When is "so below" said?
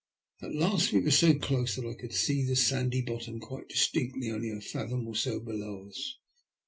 5.13-5.87